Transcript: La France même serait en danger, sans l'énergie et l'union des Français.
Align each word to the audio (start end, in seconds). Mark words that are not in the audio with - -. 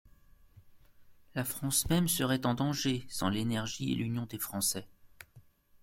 La 1.35 1.43
France 1.43 1.87
même 1.91 2.07
serait 2.07 2.47
en 2.47 2.55
danger, 2.55 3.05
sans 3.07 3.29
l'énergie 3.29 3.91
et 3.91 3.95
l'union 3.95 4.25
des 4.25 4.39
Français. 4.39 4.87